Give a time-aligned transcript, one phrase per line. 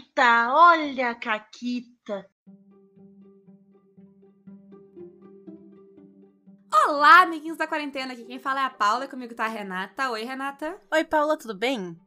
[0.00, 2.26] Caquita, olha a Caquita.
[6.86, 8.14] Olá, amiguinhos da quarentena.
[8.14, 10.10] Aqui quem fala é a Paula, comigo tá a Renata.
[10.10, 10.80] Oi, Renata.
[10.90, 11.98] Oi, Paula, tudo bem?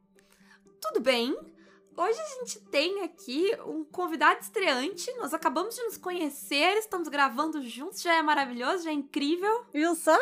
[0.80, 1.36] Tudo bem?
[1.96, 5.12] Hoje a gente tem aqui um convidado estreante.
[5.14, 9.66] Nós acabamos de nos conhecer, estamos gravando juntos, já é maravilhoso, já é incrível.
[9.72, 10.18] Viu só?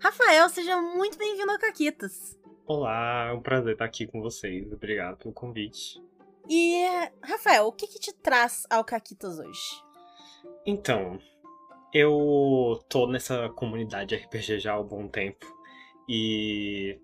[0.00, 2.36] Rafael, seja muito bem-vindo ao Caquitas.
[2.66, 4.72] Olá, é um prazer estar aqui com vocês.
[4.72, 6.07] Obrigado pelo convite.
[6.48, 6.86] E,
[7.22, 9.60] Rafael, o que, que te traz ao Caquitas hoje?
[10.64, 11.18] Então,
[11.92, 15.46] eu tô nessa comunidade RPG já há algum tempo.
[16.08, 16.98] E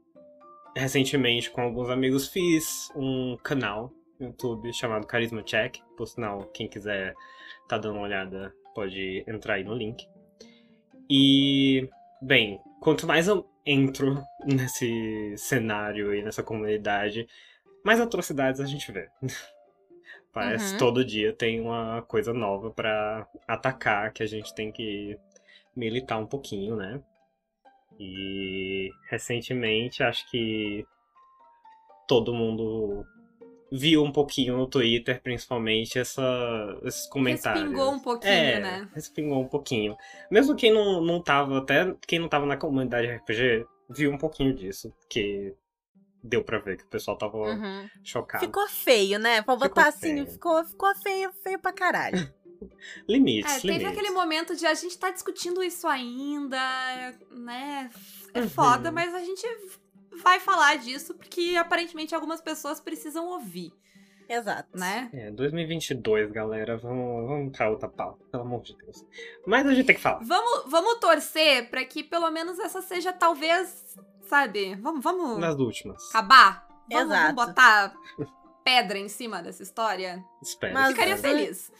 [0.74, 5.76] recentemente, com alguns amigos, fiz um canal no YouTube chamado Carisma Check.
[5.96, 7.14] Por sinal, quem quiser
[7.68, 10.08] tá dando uma olhada, pode entrar aí no link.
[11.10, 11.88] E,
[12.22, 17.26] bem, quanto mais eu entro nesse cenário e nessa comunidade,
[17.84, 19.08] mais atrocidades a gente vê.
[20.32, 20.78] Parece Uhum.
[20.78, 25.16] todo dia tem uma coisa nova pra atacar que a gente tem que
[25.76, 27.00] militar um pouquinho, né?
[28.00, 30.84] E recentemente acho que
[32.08, 33.06] todo mundo
[33.70, 36.22] viu um pouquinho no Twitter, principalmente, essa,
[36.84, 37.64] esses comentários.
[37.64, 38.88] Respingou um pouquinho, é, né?
[38.94, 39.96] Respingou um pouquinho.
[40.30, 44.54] Mesmo quem não, não tava, até quem não tava na comunidade RPG, viu um pouquinho
[44.54, 45.54] disso, porque
[46.24, 47.88] deu pra ver que o pessoal tava Uhum.
[48.02, 48.46] chocado.
[48.46, 49.42] Ficou feio, né?
[49.42, 50.26] Pra Ficou botar assim, feio.
[50.26, 52.16] ficou, ficou feio, feio pra caralho.
[53.08, 53.90] Limites, É, teve limites.
[53.92, 56.58] aquele momento de a gente tá discutindo isso ainda,
[57.30, 57.90] né?
[58.32, 58.48] É Uhum.
[58.48, 59.46] foda, mas a gente
[60.22, 63.72] vai falar disso porque aparentemente algumas pessoas precisam ouvir,
[64.28, 64.68] Exato.
[64.78, 65.10] né?
[65.12, 69.04] É, 2022, galera, vamos, vamos pra outra pauta, pelo amor de Deus.
[69.46, 70.20] Mas a gente tem que falar.
[70.24, 73.96] Vamos, vamos torcer pra que pelo menos essa seja talvez,
[74.28, 74.74] sabe?
[74.76, 76.08] Vamos, vamos Nas últimas.
[76.10, 76.66] acabar.
[76.90, 77.34] Vamos, Exato.
[77.34, 77.94] vamos botar
[78.64, 80.24] pedra em cima dessa história.
[80.42, 80.74] Espero.
[80.74, 81.70] Mas- Ficaria feliz.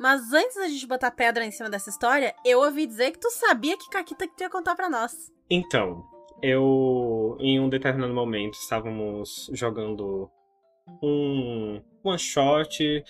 [0.00, 3.30] Mas antes da gente botar pedra em cima dessa história, eu ouvi dizer que tu
[3.30, 5.30] sabia que Caquita que tu ia contar pra nós.
[5.48, 6.04] Então,
[6.42, 10.28] eu, em um determinado momento, estávamos jogando
[11.02, 13.04] um one shot,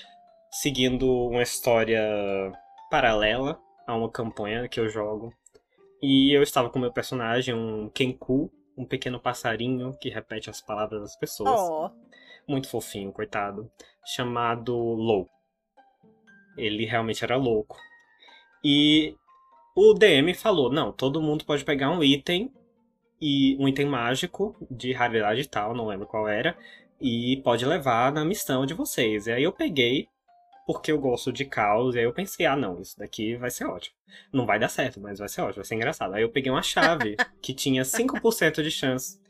[0.51, 2.03] seguindo uma história
[2.91, 5.33] paralela a uma campanha que eu jogo.
[6.03, 11.01] E eu estava com meu personagem, um Kenku, um pequeno passarinho que repete as palavras
[11.01, 11.51] das pessoas.
[11.51, 11.91] Ó.
[12.49, 13.71] muito fofinho, coitado,
[14.05, 15.29] chamado Lou.
[16.57, 17.77] Ele realmente era louco.
[18.65, 19.15] E
[19.77, 22.53] o DM falou: não, todo mundo pode pegar um item
[23.21, 26.57] e um item mágico de raridade tal, não lembro qual era,
[27.03, 29.27] e pode levar na missão de vocês.
[29.27, 30.09] E aí eu peguei
[30.65, 33.65] porque eu gosto de caos, e aí eu pensei, ah não, isso daqui vai ser
[33.65, 33.97] ótimo.
[34.33, 36.15] Não vai dar certo, mas vai ser ótimo, vai ser engraçado.
[36.15, 39.21] Aí eu peguei uma chave que tinha 5% de chance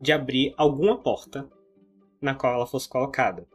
[0.00, 1.46] de abrir alguma porta
[2.20, 3.46] na qual ela fosse colocada.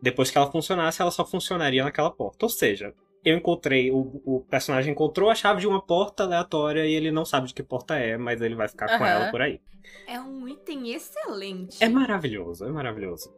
[0.00, 2.44] Depois que ela funcionasse, ela só funcionaria naquela porta.
[2.44, 2.94] Ou seja,
[3.28, 7.24] eu encontrei, o, o personagem encontrou a chave de uma porta aleatória e ele não
[7.24, 9.06] sabe de que porta é, mas ele vai ficar com Aham.
[9.06, 9.60] ela por aí.
[10.06, 11.82] É um item excelente.
[11.82, 13.32] É maravilhoso, é maravilhoso.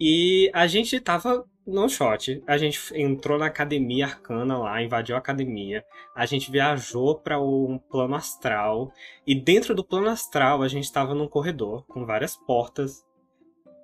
[0.00, 2.42] E a gente tava no shot.
[2.46, 5.84] A gente entrou na academia arcana lá, invadiu a academia.
[6.14, 8.92] A gente viajou para um plano astral.
[9.26, 13.04] E dentro do plano astral a gente tava num corredor com várias portas.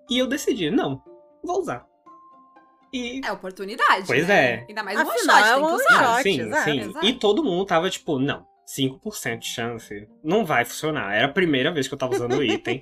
[0.08, 1.02] E eu decidi, não,
[1.42, 1.86] vou usar.
[2.92, 3.20] E.
[3.24, 4.06] É oportunidade.
[4.06, 4.34] Pois né?
[4.54, 4.66] é.
[4.68, 6.14] Ainda mais um Afinal, shot, é tem um que one usar.
[6.14, 6.22] shot.
[6.22, 6.80] Sim, exato, sim.
[6.80, 7.06] exato.
[7.06, 8.46] E todo mundo tava tipo, não,
[8.78, 10.08] 5% de chance.
[10.22, 11.14] Não vai funcionar.
[11.14, 12.80] Era a primeira vez que eu tava usando o item.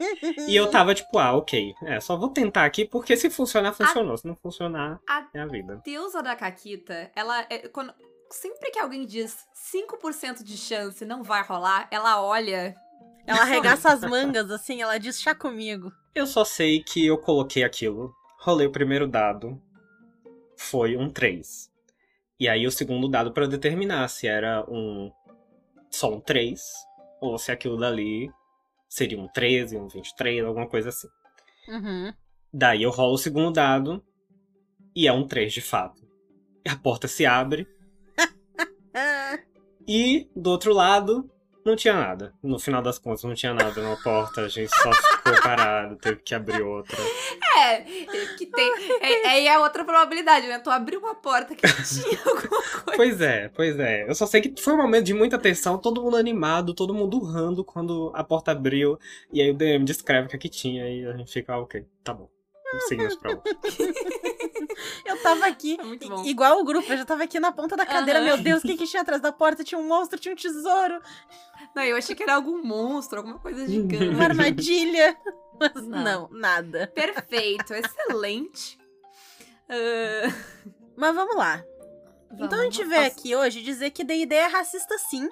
[0.48, 1.72] E eu tava tipo, ah, ok.
[1.84, 4.16] É, só vou tentar aqui, porque se funcionar, funcionou.
[4.16, 5.80] Se não funcionar, A é a vida.
[5.84, 7.46] deusa da Caquita, ela.
[7.48, 7.92] é- quando,
[8.30, 12.74] sempre que alguém diz 5% de chance não vai rolar, ela olha.
[13.26, 15.92] Ela arregaça as mangas assim, ela diz chá comigo.
[16.14, 19.60] Eu só sei que eu coloquei aquilo, rolei o primeiro dado,
[20.60, 21.70] foi um 3.
[22.38, 25.10] E aí o segundo dado pra determinar se era um
[25.90, 26.62] só um 3
[27.18, 28.30] ou se aquilo dali
[28.86, 31.08] seria um 13, um 23, alguma coisa assim.
[31.66, 32.12] Uhum.
[32.52, 34.04] Daí eu rolo o segundo dado
[34.94, 36.06] e é um 3 de fato.
[36.68, 37.66] A porta se abre
[39.88, 41.30] e do outro lado
[41.64, 42.34] não tinha nada.
[42.42, 46.16] No final das contas não tinha nada na porta, a gente só ficou parado, teve
[46.16, 46.96] que abrir outra.
[47.58, 47.80] É,
[48.36, 48.72] que tem.
[49.00, 50.58] É, aí é outra probabilidade, né?
[50.58, 52.96] Tu abriu uma porta que tinha alguma coisa.
[52.96, 54.08] Pois é, pois é.
[54.08, 57.18] Eu só sei que foi um momento de muita tensão, todo mundo animado, todo mundo
[57.18, 58.98] urrando quando a porta abriu.
[59.32, 61.60] E aí o DM descreve o que, é que tinha e a gente fica, ah,
[61.60, 62.28] ok, tá bom.
[62.86, 63.52] Seguimos pra outra.
[65.04, 68.18] eu tava aqui, É igual o grupo, eu já tava aqui na ponta da cadeira.
[68.20, 68.26] Aham.
[68.26, 69.62] Meu Deus, o que, que tinha atrás da porta?
[69.64, 71.00] Tinha um monstro, tinha um tesouro,
[71.74, 74.08] Não, eu achei que era algum monstro, alguma coisa gigante.
[74.08, 75.16] uma armadilha.
[75.60, 76.02] Mas Não.
[76.02, 76.90] não, nada.
[76.94, 78.78] Perfeito, excelente.
[79.68, 80.32] Ah,
[80.96, 81.62] Mas vamos lá.
[82.38, 85.28] então a gente vamos, veio posso- aqui hoje dizer que D&D é racista sim.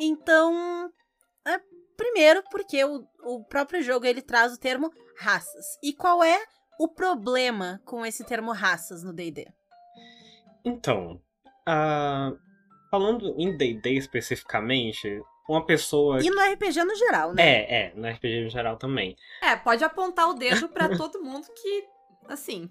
[0.00, 0.90] Então,
[1.46, 1.60] é,
[1.96, 5.64] primeiro porque o, o próprio jogo ele traz o termo raças.
[5.82, 6.42] E qual é
[6.78, 9.46] o problema com esse termo raças no D&D?
[10.64, 11.20] Então,
[11.66, 12.32] ah,
[12.90, 16.22] falando em D&D especificamente, uma pessoa...
[16.22, 17.42] E no RPG no geral, né?
[17.42, 19.16] É, é, no RPG em geral também.
[19.42, 21.84] É, pode apontar o dedo pra todo mundo que,
[22.28, 22.70] assim,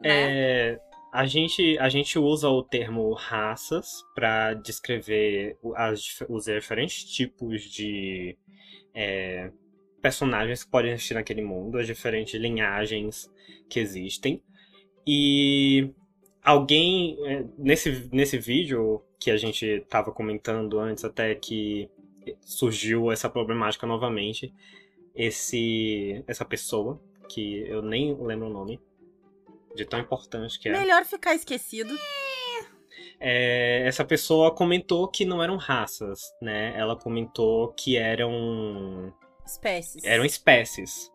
[0.00, 0.72] né?
[0.72, 0.80] É,
[1.12, 8.36] a, gente, a gente usa o termo raças para descrever as os diferentes tipos de
[8.94, 9.50] é,
[10.04, 13.32] personagens que podem existir naquele mundo, as diferentes linhagens
[13.70, 14.42] que existem.
[15.06, 15.90] E
[16.42, 21.88] alguém, é, nesse, nesse vídeo que a gente estava comentando antes, até que
[22.42, 24.52] surgiu essa problemática novamente,
[25.14, 28.78] esse essa pessoa, que eu nem lembro o nome,
[29.74, 30.72] de tão importante que é.
[30.72, 31.94] Melhor ficar esquecido.
[33.18, 36.74] É, essa pessoa comentou que não eram raças, né?
[36.76, 39.14] Ela comentou que eram
[39.44, 40.04] Espécies.
[40.04, 41.10] eram espécies.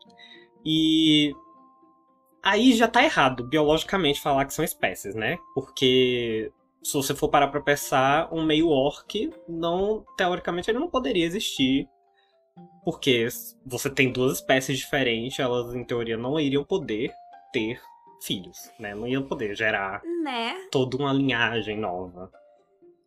[0.66, 1.34] E
[2.44, 5.38] aí já tá errado biologicamente falar que são espécies, né?
[5.54, 6.52] Porque
[6.84, 11.88] se você for parar pra pensar, um meio orc não teoricamente ele não poderia existir.
[12.84, 13.28] Porque
[13.66, 17.12] você tem duas espécies diferentes, elas em teoria não iriam poder
[17.54, 17.80] ter
[18.22, 18.94] filhos, né?
[18.94, 20.56] Não iam poder gerar Né?
[20.72, 22.30] toda uma linhagem nova.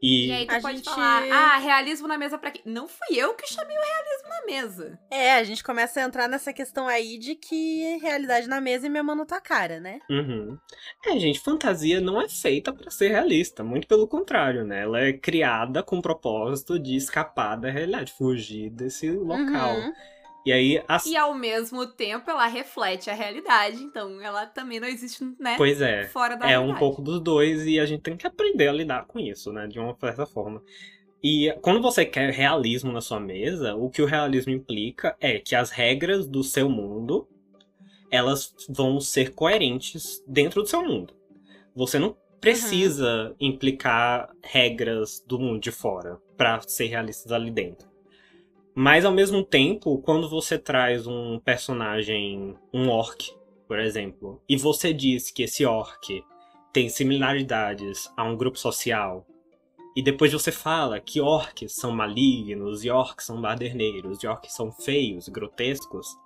[0.02, 2.60] E, E aí tu A pode gente- falar, ah, realismo na mesa pra quê?
[2.64, 4.98] Não fui eu que chamei o realismo na mesa.
[5.10, 8.90] É, a gente começa a entrar nessa questão aí de que realidade na mesa e
[8.90, 10.00] minha mão na tua cara, né?
[10.10, 10.58] Uhum.
[11.06, 14.82] É, gente, fantasia não é feita pra ser realista, muito pelo contrário, né?
[14.82, 19.76] Ela é criada com o propósito de escapar da realidade, fugir desse local.
[19.76, 19.92] Uhum.
[20.44, 21.06] E aí, as...
[21.06, 25.54] E ao mesmo tempo ela reflete a realidade, então ela também não existe, né?
[25.56, 26.78] pois é, Fora da é um realidade.
[26.80, 29.66] pouco dos dois e a gente tem que aprender a lidar com isso, né?
[29.66, 30.62] De uma certa forma.
[31.22, 35.54] E quando você quer realismo na sua mesa, o que o realismo implica é que
[35.54, 37.28] as regras do seu mundo
[38.10, 41.14] elas vão ser coerentes dentro do seu mundo.
[41.74, 47.91] Você não precisa implicar regras do mundo de fora pra ser realistas ali dentro.
[48.74, 53.34] Mas ao mesmo tempo, quando você traz um personagem, um orc,
[53.68, 56.24] por exemplo, e você diz que esse orc
[56.72, 59.26] tem similaridades a um grupo social,
[59.94, 64.72] e depois você fala que orcs são malignos, e orcs são baderneiros, e orcs são
[64.72, 66.16] feios, grotescos,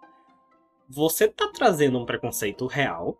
[0.88, 3.18] você tá trazendo um preconceito real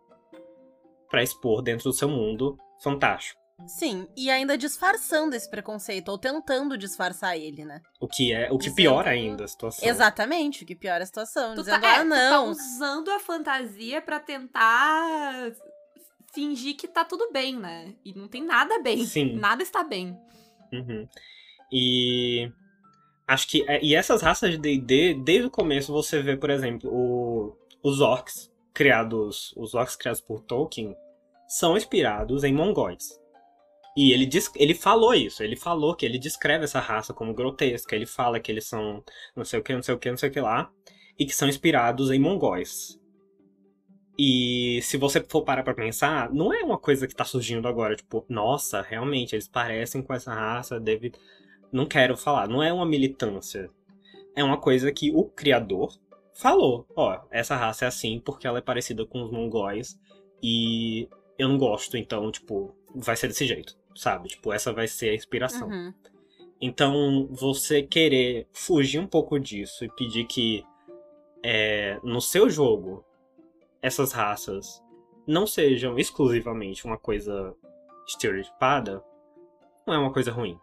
[1.09, 3.46] pra expor dentro do seu mundo fantástico.
[3.65, 7.81] Sim, e ainda disfarçando esse preconceito, ou tentando disfarçar ele, né?
[7.99, 9.87] O que é o que Dizendo- piora ainda a situação.
[9.89, 11.55] Exatamente, o que piora a situação.
[11.55, 12.45] Tu dizendo, tá, é, ah, tu não.
[12.45, 15.51] tá usando a fantasia pra tentar
[16.33, 17.95] fingir que tá tudo bem, né?
[18.05, 19.03] E não tem nada bem.
[19.05, 19.35] Sim.
[19.37, 20.15] Nada está bem.
[20.71, 21.07] Uhum.
[21.71, 22.51] E
[23.27, 26.89] acho que é, e essas raças de D&D, desde o começo você vê, por exemplo,
[26.93, 30.95] o- os orcs criados, os orcs criados por Tolkien
[31.47, 33.19] são inspirados em mongóis.
[33.97, 37.95] E ele diz, ele falou isso, ele falou que ele descreve essa raça como grotesca,
[37.95, 39.03] ele fala que eles são
[39.35, 40.71] não sei o que, não sei o que, não sei o que lá,
[41.17, 42.99] e que são inspirados em mongóis.
[44.19, 47.95] E se você for parar pra pensar, não é uma coisa que tá surgindo agora,
[47.95, 51.11] tipo, nossa, realmente, eles parecem com essa raça, deve.
[51.71, 53.67] Não quero falar, não é uma militância.
[54.35, 55.91] É uma coisa que o criador
[56.35, 56.85] falou.
[56.95, 59.99] Ó, essa raça é assim porque ela é parecida com os mongóis
[60.41, 64.29] e eu não gosto, então, tipo, vai ser desse jeito, sabe?
[64.29, 65.67] Tipo, essa vai ser a inspiração.
[65.67, 65.93] Uhum.
[66.61, 70.63] Então, você querer fugir um pouco disso e pedir que
[71.43, 73.03] é, no seu jogo
[73.81, 74.83] essas raças
[75.27, 77.53] não sejam exclusivamente uma coisa
[78.07, 79.03] estereotipada,
[79.85, 80.57] não é uma coisa ruim.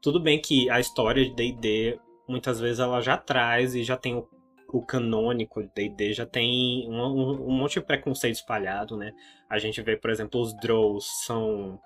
[0.00, 4.14] Tudo bem que a história de D&D muitas vezes ela já traz e já tem
[4.14, 4.28] o,
[4.68, 9.12] o canônico de D&D, já tem um, um- um monte de preconceito espalhado, né?
[9.48, 11.80] A gente vê, por exemplo, os Drows são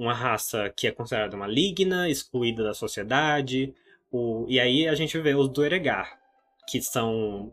[0.00, 3.74] uma raça que é considerada maligna, excluída da sociedade.
[4.10, 6.18] O, e aí a gente vê os Duergar,
[6.66, 7.52] que são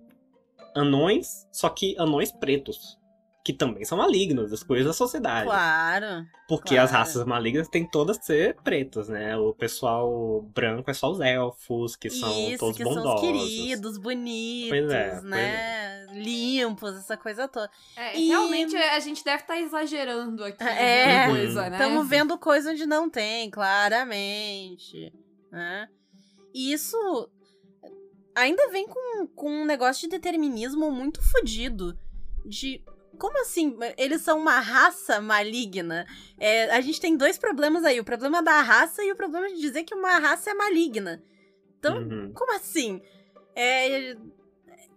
[0.74, 2.98] anões, só que anões pretos.
[3.44, 5.46] Que também são malignos, excluídos da sociedade.
[5.46, 6.26] Claro.
[6.50, 6.84] Porque claro.
[6.84, 9.38] as raças malignas têm todas que ser pretas, né?
[9.38, 13.04] O pessoal branco é só os elfos, que são Isso, todos que bondosos.
[13.04, 15.87] são os queridos, bonitos, Pois é, pois né?
[16.12, 17.70] Limpos, essa coisa toda.
[17.96, 20.64] É, E- Realmente a gente deve estar exagerando aqui.
[20.64, 21.78] É, coisa, né?
[21.78, 25.14] Estamos vendo coisa onde não tem, claramente.
[25.52, 25.88] Né?
[26.54, 27.30] E isso
[28.36, 31.98] ainda vem com, com um negócio de determinismo muito fodido.
[32.46, 32.82] De
[33.20, 33.78] Como assim?
[33.98, 36.06] Eles são uma raça maligna?
[36.40, 39.60] É, a gente tem dois problemas aí: o problema da raça e o problema de
[39.60, 41.22] dizer que uma raça é maligna.
[41.80, 42.32] Então, Uhum.
[42.34, 43.02] como assim?
[43.56, 44.16] É.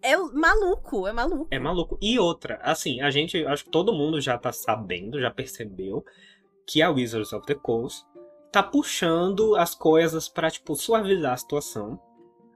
[0.02, 1.48] É maluco, é maluco.
[1.50, 1.98] É maluco.
[2.00, 6.04] E outra, assim, a gente, acho que todo mundo já tá sabendo, já percebeu
[6.66, 8.04] que a Wizards of the Coast
[8.52, 12.00] tá puxando as coisas pra, tipo, suavizar a situação.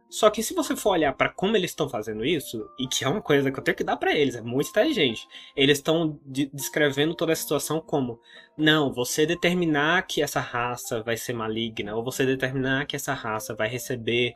[0.08, 3.08] Só que se você for olhar pra como eles estão fazendo isso, e que é
[3.08, 5.26] uma coisa que eu tenho que dar pra eles, é muito inteligente.
[5.56, 8.20] Eles estão de- descrevendo toda a situação como:
[8.56, 13.54] não, você determinar que essa raça vai ser maligna, ou você determinar que essa raça
[13.56, 14.34] vai receber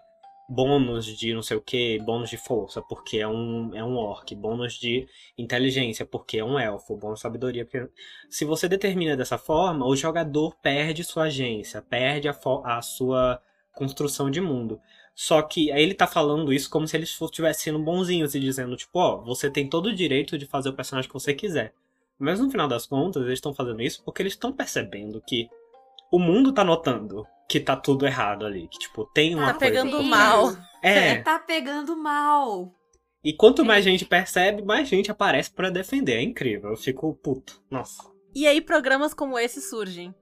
[0.48, 4.34] bônus de não sei o que, bônus de força, porque é um, é um orc,
[4.34, 7.88] bônus de inteligência, porque é um elfo, bônus de sabedoria, porque...
[8.30, 13.40] Se você determina dessa forma, o jogador perde sua agência, perde a, a sua
[13.74, 14.80] construção de mundo.
[15.14, 18.76] Só que aí ele tá falando isso como se eles estivessem sendo bonzinhos e dizendo,
[18.76, 21.74] tipo, ó, você tem todo o direito de fazer o personagem que você quiser.
[22.18, 25.48] Mas no final das contas, eles estão fazendo isso porque eles estão percebendo que
[26.10, 28.68] o mundo tá notando que tá tudo errado ali.
[28.68, 30.10] Que, tipo, tem uma Tá coisa pegando acontecendo.
[30.10, 30.56] mal.
[30.82, 31.16] É.
[31.22, 32.72] Tá pegando mal.
[33.24, 36.14] E quanto mais gente percebe, mais gente aparece pra defender.
[36.18, 36.70] É incrível.
[36.70, 37.60] Eu fico puto.
[37.70, 38.02] Nossa.
[38.34, 40.14] E aí, programas como esse surgem.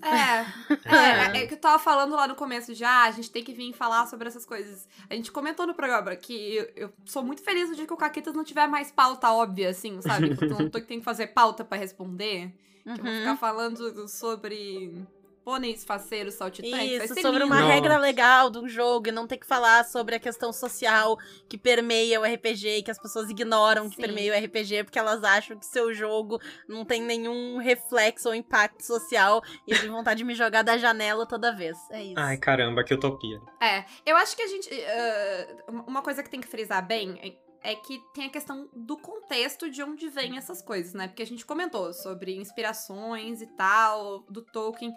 [0.00, 0.44] É,
[1.36, 3.72] é, é que eu tava falando lá no começo já, a gente tem que vir
[3.72, 4.86] falar sobre essas coisas.
[5.10, 7.96] A gente comentou no programa que eu, eu sou muito feliz no dia que o
[7.96, 10.36] Caquetas não tiver mais pauta óbvia, assim, sabe?
[10.36, 12.52] Que eu não tô, tem que fazer pauta pra responder.
[12.84, 13.18] Que eu vou Uhum.
[13.18, 15.04] ficar falando sobre
[15.48, 17.02] pôneis faceiros saltitantes.
[17.04, 17.46] Isso, ser sobre lindo.
[17.46, 17.72] uma Nossa.
[17.72, 21.16] regra legal de um jogo e não ter que falar sobre a questão social
[21.48, 24.02] que permeia o RPG e que as pessoas ignoram que Sim.
[24.02, 26.38] permeia o RPG porque elas acham que seu jogo
[26.68, 30.76] não tem nenhum reflexo ou impacto social e eu tenho vontade de me jogar da
[30.76, 31.78] janela toda vez.
[31.90, 32.20] É isso.
[32.20, 33.40] Ai, caramba, que utopia.
[33.58, 34.68] É, eu acho que a gente.
[34.70, 38.96] eh, uma coisa que tem que frisar bem é, é que tem a questão do
[38.96, 41.08] contexto de onde vem essas coisas, né?
[41.08, 44.92] Porque a gente comentou sobre inspirações e tal, do Tolkien.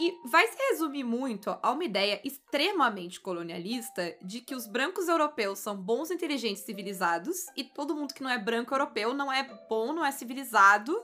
[0.00, 5.58] E vai se resumir muito a uma ideia extremamente colonialista de que os brancos europeus
[5.58, 9.92] são bons, inteligentes, civilizados, e todo mundo que não é branco europeu não é bom,
[9.92, 10.96] não é civilizado,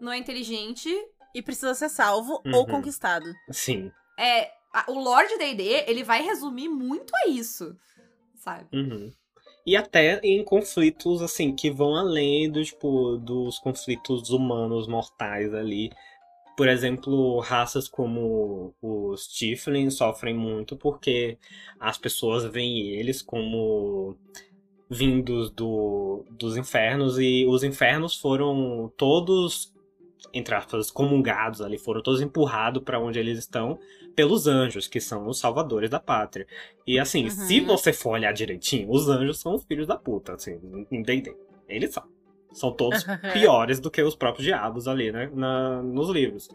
[0.00, 0.88] não é inteligente.
[1.34, 2.54] E precisa ser salvo Uhum.
[2.54, 3.26] ou conquistado.
[3.50, 3.90] Sim.
[4.18, 7.76] É, a- o Lord D&D, ele vai resumir muito a isso,
[8.36, 8.68] sabe?
[8.72, 9.12] Uhum.
[9.66, 15.90] E até em conflitos, assim, que vão além do, tipo, dos conflitos humanos mortais ali.
[16.56, 21.36] Por exemplo, raças como os Tiflins sofrem muito porque
[21.78, 24.16] as pessoas veem eles como
[24.88, 29.74] vindos do, dos infernos e os infernos foram todos,
[30.32, 33.78] entre aspas, comungados ali, foram todos empurrados para onde eles estão
[34.14, 36.46] pelos anjos, que são os salvadores da pátria.
[36.86, 37.30] E assim, Uhum.
[37.30, 40.58] se você for olhar direitinho, os anjos são os filhos da puta, assim,
[40.90, 41.36] em D&D.
[41.68, 42.04] Eles são.
[42.56, 46.48] São todos piores do que os próprios diabos ali, né, na, nos livros.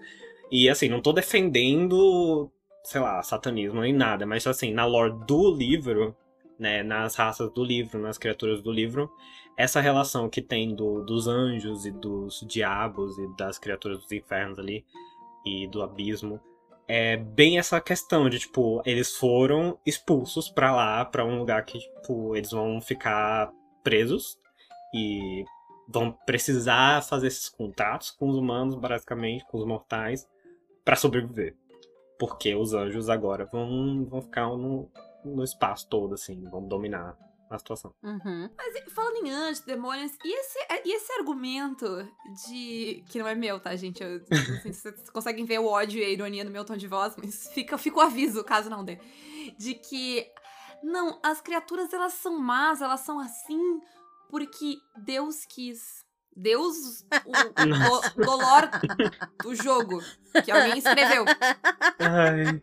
[0.51, 2.49] E assim, não tô defendendo,
[2.83, 6.15] sei lá, satanismo nem nada, mas assim, na lore do livro,
[6.59, 9.09] né, nas raças do livro, nas criaturas do livro,
[9.57, 14.59] essa relação que tem do, dos anjos e dos diabos e das criaturas dos infernos
[14.59, 14.85] ali
[15.45, 16.39] e do abismo
[16.93, 21.79] é bem essa questão de tipo eles foram expulsos pra lá pra um lugar que
[21.79, 23.49] tipo eles vão ficar
[23.81, 24.37] presos
[24.93, 25.45] e
[25.87, 30.27] vão precisar fazer esses contatos com os humanos basicamente com os mortais
[30.83, 31.55] pra sobreviver
[32.19, 34.89] porque os anjos agora vão, vão ficar no,
[35.23, 37.17] no espaço todo assim vão dominar
[37.49, 38.49] a situação Uhum.
[38.57, 41.85] Mas falando em anjos, demônios, e esse, e esse argumento
[42.47, 43.03] de.
[43.09, 44.01] Que não é meu, tá, gente?
[44.01, 47.15] Eu, assim, vocês conseguem ver o ódio e a ironia no meu tom de voz,
[47.17, 48.99] mas fica, fica o aviso, caso não dê.
[49.57, 50.25] De que.
[50.81, 53.81] Não, as criaturas elas são más, elas são assim
[54.31, 56.05] porque Deus quis.
[56.33, 57.31] Deus, o,
[58.23, 58.69] o, do lore
[59.43, 60.01] do jogo,
[60.45, 61.25] que alguém escreveu.
[61.99, 62.61] Ai.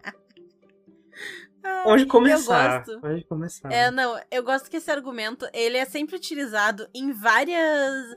[1.84, 2.82] Onde começar?
[3.04, 3.70] Onde começar?
[3.70, 8.16] É, não, eu gosto que esse argumento, ele é sempre utilizado em várias...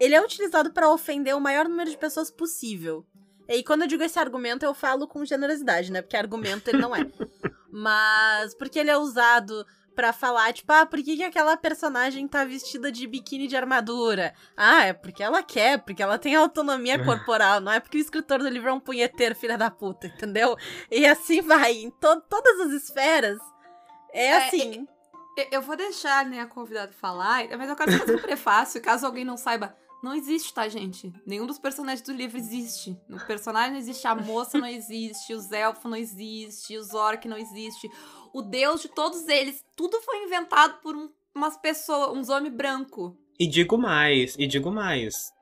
[0.00, 3.04] Ele é utilizado pra ofender o maior número de pessoas possível.
[3.48, 6.00] E quando eu digo esse argumento, eu falo com generosidade, né?
[6.00, 7.00] Porque argumento ele não é.
[7.70, 12.44] Mas porque ele é usado pra falar, tipo, ah, por que, que aquela personagem tá
[12.44, 14.34] vestida de biquíni de armadura?
[14.56, 18.38] Ah, é porque ela quer, porque ela tem autonomia corporal, não é porque o escritor
[18.40, 20.54] do livro é um punheteiro, filha da puta, entendeu?
[20.90, 23.38] E assim vai, em to todas as esferas.
[24.12, 24.86] É É, assim.
[25.38, 29.04] Eu- Eu vou deixar, né, a convidada falar, mas eu quero fazer um prefácio, caso
[29.04, 29.76] alguém não saiba.
[30.02, 31.12] Não existe, tá, gente?
[31.26, 32.96] Nenhum dos personagens do livro existe.
[33.08, 37.36] No personagem não existe, a moça não existe, os elfos não existe, os orc não
[37.36, 37.90] existe.
[38.36, 43.14] O deus de todos eles, tudo foi inventado por um- umas pessoas, uns homens brancos.
[43.40, 45.32] E digo mais, e digo mais.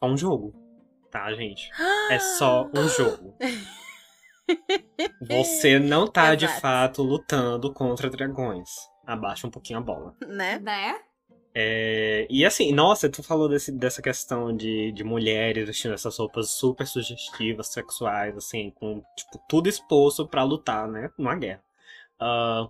[0.00, 0.52] só um jogo,
[1.12, 1.70] tá, gente?
[2.10, 3.36] É só um jogo.
[5.22, 8.68] Você não tá de fato lutando contra dragões.
[9.06, 10.16] Abaixa um pouquinho a bola.
[10.26, 10.58] Né?
[10.58, 10.98] Né?
[11.54, 16.50] É, e assim, nossa, tu falou desse, dessa questão de, de mulheres vestindo essas roupas
[16.50, 21.10] super sugestivas, sexuais, assim, com tipo, tudo exposto pra lutar, né?
[21.16, 21.62] Numa guerra.
[22.20, 22.68] Ah,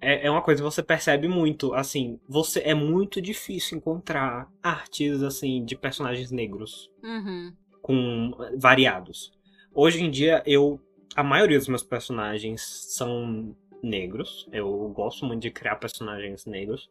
[0.00, 5.22] é, é uma coisa que você percebe muito, assim, você é muito difícil encontrar artes
[5.22, 7.52] assim de personagens negros Uhum.
[7.80, 9.32] com variados.
[9.74, 10.78] Hoje em dia, eu.
[11.16, 14.48] A maioria dos meus personagens são negros.
[14.52, 16.90] Eu gosto muito de criar personagens negros.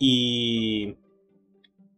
[0.00, 0.94] E.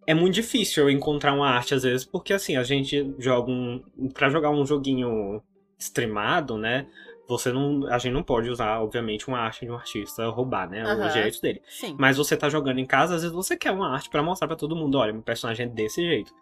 [0.06, 3.82] É muito difícil eu encontrar uma arte, às vezes, porque assim, a gente joga um.
[4.14, 5.42] Pra jogar um joguinho
[5.78, 6.86] streamado, né?
[7.28, 7.86] Você não.
[7.88, 10.82] A gente não pode usar, obviamente, uma arte de um artista roubar, né?
[10.82, 11.06] Aham.
[11.06, 11.62] Os direitos dele.
[11.68, 11.94] Sim.
[11.98, 14.56] Mas você tá jogando em casa, às vezes você quer uma arte pra mostrar pra
[14.56, 16.32] todo mundo, olha, meu personagem é desse jeito.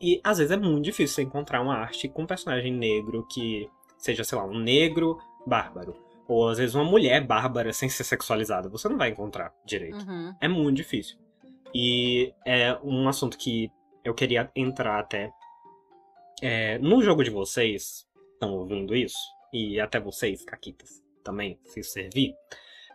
[0.00, 3.68] E às vezes é muito difícil você encontrar uma arte com um personagem negro que
[3.96, 5.96] seja, sei lá, um negro bárbaro.
[6.28, 8.68] Ou às vezes uma mulher bárbara sem ser sexualizada.
[8.68, 9.98] Você não vai encontrar direito.
[10.06, 10.32] Uhum.
[10.40, 11.18] É muito difícil.
[11.74, 13.72] E é um assunto que
[14.04, 15.32] eu queria entrar até.
[16.40, 19.18] É, no jogo de vocês, estão ouvindo isso?
[19.52, 22.34] E até vocês, Caquitas, também, se servir.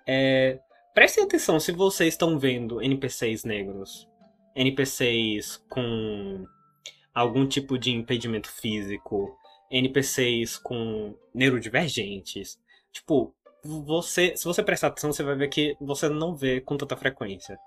[0.07, 0.60] É,
[0.93, 4.07] prestem atenção se vocês estão vendo NPCs negros,
[4.55, 6.45] NPCs com
[7.13, 9.38] algum tipo de impedimento físico,
[9.69, 12.60] NPCs com neurodivergentes.
[12.91, 13.33] Tipo,
[13.63, 17.57] você, se você prestar atenção, você vai ver que você não vê com tanta frequência.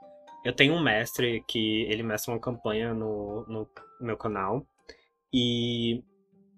[0.44, 3.68] Eu tenho um mestre que ele mestra uma campanha no, no
[4.00, 4.64] meu canal.
[5.32, 6.04] E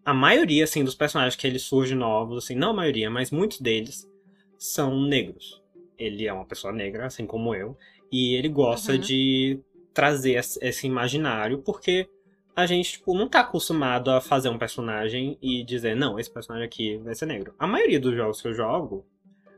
[0.08, 3.60] a maioria, assim, dos personagens que ele surge novos, assim, não a maioria, mas muitos
[3.60, 4.10] deles
[4.56, 5.62] são negros.
[5.98, 7.76] Ele é uma pessoa negra, assim como eu.
[8.10, 8.98] E ele gosta Uhum.
[8.98, 9.60] de
[9.92, 12.08] trazer esse imaginário, porque
[12.56, 16.64] a gente, tipo, não tá acostumado a fazer um personagem e dizer, não, esse personagem
[16.66, 17.54] aqui vai ser negro.
[17.58, 19.04] A maioria dos jogos que eu jogo,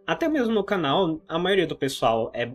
[0.04, 2.50] até mesmo no canal, a maioria do pessoal é.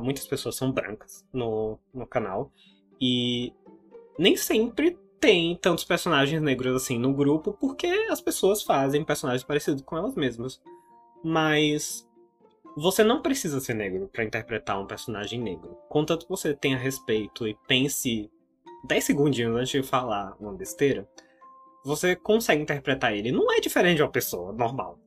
[0.00, 2.52] Muitas pessoas são brancas no, no canal.
[3.00, 3.52] E
[4.16, 9.82] nem sempre tem tantos personagens negros assim no grupo, porque as pessoas fazem personagens parecidos
[9.82, 10.60] com elas mesmas.
[11.22, 12.08] Mas
[12.76, 15.76] você não precisa ser negro pra interpretar um personagem negro.
[15.88, 18.30] Contanto que você tenha respeito e pense
[18.84, 21.06] 10 segundinhos antes de falar uma besteira,
[21.84, 23.30] você consegue interpretar ele.
[23.30, 24.98] Não é diferente de uma pessoa normal.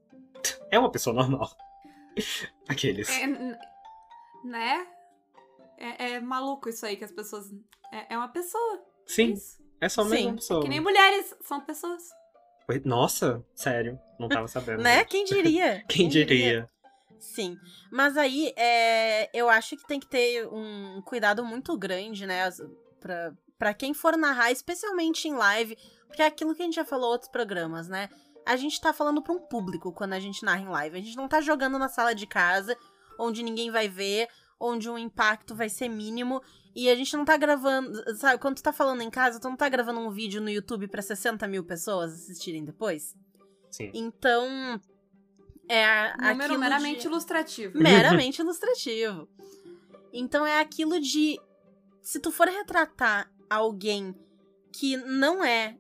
[0.70, 1.50] É uma pessoa normal.
[2.70, 3.10] Aqueles.
[3.10, 3.28] É,
[4.44, 4.88] né?
[5.78, 7.52] É, é maluco isso aí que as pessoas.
[7.92, 8.76] É, é uma pessoa.
[8.76, 9.63] é Sim, isso.
[9.84, 10.62] É só mesmo Sim, uma pessoa.
[10.62, 12.04] Que nem mulheres, são pessoas.
[12.86, 14.00] Nossa, sério.
[14.20, 14.82] Não tava sabendo.
[14.82, 15.04] Né?
[15.06, 15.84] Quem diria?
[15.90, 16.70] Quem diria?
[17.20, 17.58] Sim.
[17.92, 22.50] Mas aí, é, eu acho que tem que ter um cuidado muito grande, né?
[23.00, 25.78] Pra, pra quem for narrar, especialmente em live.
[26.08, 28.10] Porque é aquilo que a gente já falou em outros programas, né?
[28.46, 30.98] A gente tá falando pra um público quando a gente narra em live.
[30.98, 32.78] A gente não tá jogando na sala de casa,
[33.18, 34.28] onde ninguém vai ver,
[34.64, 36.42] onde o impacto vai ser mínimo.
[36.74, 38.02] E a gente não tá gravando.
[38.16, 40.88] Sabe, quando tu tá falando em casa, tu não tá gravando um vídeo no YouTube
[40.88, 43.16] pra 60 mil pessoas assistirem depois.
[43.70, 43.92] Sim.
[43.94, 44.82] Então.
[45.68, 47.08] É Número aquilo meramente de...
[47.08, 47.78] ilustrativo.
[47.78, 49.30] meramente ilustrativo.
[50.12, 51.40] Então é aquilo de
[52.02, 54.14] se tu for retratar alguém
[54.74, 55.78] que não é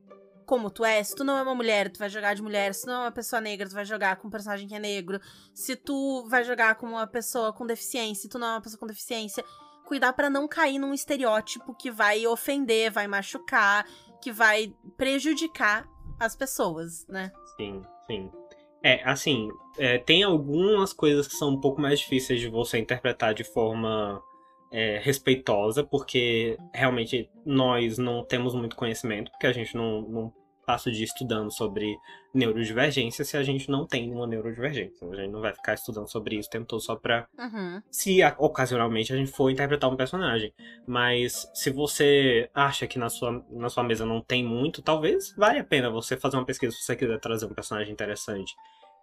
[0.54, 2.86] como tu é, se tu não é uma mulher, tu vai jogar de mulher, se
[2.86, 5.20] não é uma pessoa negra, tu vai jogar com um personagem que é negro,
[5.52, 8.80] se tu vai jogar com uma pessoa com deficiência, se tu não é uma pessoa
[8.80, 9.44] com deficiência,
[9.84, 13.84] cuidar pra não cair num estereótipo que vai ofender, vai machucar,
[14.22, 15.90] que vai prejudicar
[16.20, 17.32] as pessoas, né?
[17.58, 18.32] Sim, sim.
[18.84, 23.34] É, assim, é, tem algumas coisas que são um pouco mais difíceis de você interpretar
[23.34, 24.22] de forma
[24.72, 30.90] é, respeitosa, porque realmente nós não temos muito conhecimento, porque a gente não, não passa
[30.90, 31.98] o dia estudando sobre
[32.34, 35.08] neurodivergência se a gente não tem uma neurodivergência.
[35.10, 37.82] A gente não vai ficar estudando sobre isso o tempo todo só pra Uhum.
[37.92, 40.54] se ocasionalmente a gente for interpretar um personagem.
[40.88, 45.60] Mas se você acha que na sua, na sua mesa não tem muito, talvez vale
[45.60, 48.54] a pena você fazer uma pesquisa se você quiser trazer um personagem interessante.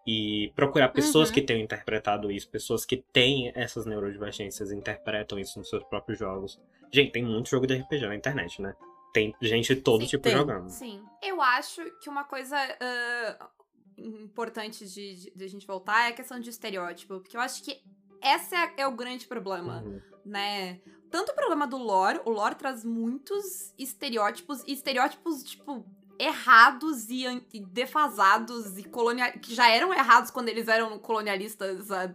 [0.07, 1.35] E procurar pessoas Uhum.
[1.35, 6.19] que tenham interpretado isso, pessoas que têm essas neurodivergências e interpretam isso nos seus próprios
[6.19, 6.59] jogos.
[6.93, 8.75] Gente, tem muito jogo de RPG na internet, né?
[9.13, 10.33] Tem gente de todo Sim, tipo tem.
[10.37, 10.69] jogando.
[10.69, 11.05] Sim.
[11.23, 13.51] Eu acho que uma coisa ah,
[13.99, 17.21] importante de, de, de a gente voltar é a questão de estereótipo.
[17.21, 17.81] Porque eu acho que
[18.23, 20.01] esse é, é o grande problema, Uhum.
[20.25, 20.81] né?
[21.11, 25.85] Tanto o problema do lore, o lore traz muitos estereótipos, e estereótipos, tipo,
[26.21, 32.15] errados e, e defasados e colonial que já eram errados quando eles eram colonialistas há,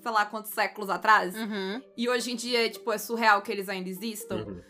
[0.00, 1.34] sei lá quantos séculos atrás.
[1.34, 1.82] Uhum.
[1.96, 4.44] E hoje em dia, tipo, é surreal que eles ainda existam.
[4.46, 4.62] Uhum.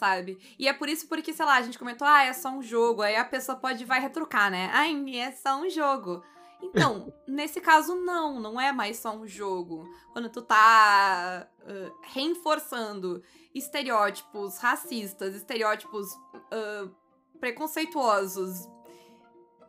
[0.00, 0.38] Sabe?
[0.58, 3.02] E é por isso porque, sei lá, a gente comentou, ah, é só um jogo.
[3.02, 4.70] Aí a pessoa pode vai retrucar, né?
[4.72, 6.24] Ai, é só um jogo.
[6.62, 9.86] Então, nesse caso, não, não é mais só um jogo.
[10.12, 13.22] Quando tu tá uh, reforçando
[13.54, 16.90] estereótipos racistas, estereótipos uh,
[17.38, 18.66] preconceituosos,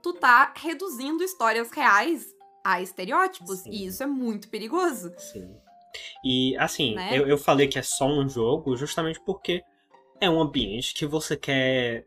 [0.01, 3.59] tu tá reduzindo histórias reais a estereótipos.
[3.59, 3.71] Sim.
[3.71, 5.13] E isso é muito perigoso.
[5.17, 5.55] Sim.
[6.23, 7.17] E assim, Né?
[7.17, 9.61] eu, eu falei que é só um jogo justamente porque
[10.21, 12.05] é um ambiente que você quer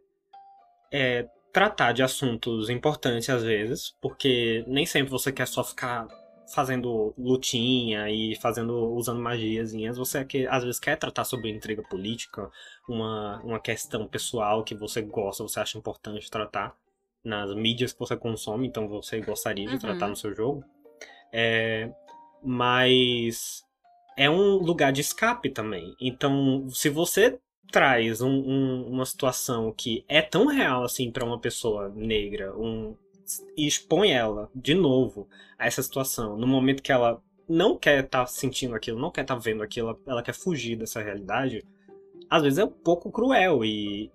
[0.90, 6.06] é, tratar de assuntos importantes às vezes, porque nem sempre você quer só ficar
[6.54, 12.50] fazendo lutinha e fazendo usando magiazinhas, você que, às vezes quer tratar sobre intriga política,
[12.88, 16.76] uma, uma questão pessoal que você gosta, você acha importante tratar
[17.24, 19.78] nas mídias que você consome, então você gostaria de Uhum.
[19.80, 20.62] tratar no seu jogo.
[21.32, 21.90] É,
[22.42, 23.64] mas
[24.16, 25.96] é um lugar de escape também.
[26.00, 27.38] Então, se você
[27.70, 32.94] traz um- um- uma situação que é tão real assim pra uma pessoa negra, um,
[33.56, 38.26] e expõe ela de novo a essa situação, no momento que ela não quer estar
[38.26, 41.64] sentindo aquilo, não quer estar vendo aquilo, ela- ela quer fugir dessa realidade,
[42.30, 44.10] às vezes é um pouco cruel e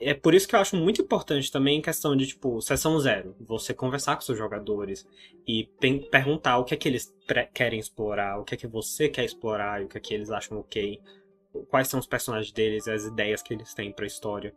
[0.00, 3.36] é por isso que eu acho muito importante também em questão de, tipo, sessão zero.
[3.40, 5.06] Você conversar com seus jogadores
[5.46, 5.68] e
[6.10, 7.14] perguntar o que é que eles
[7.52, 10.30] querem explorar, o que é que você quer explorar e o que é que eles
[10.30, 10.98] acham ok.
[11.68, 14.54] Quais são os personagens deles e as ideias que eles têm pra história.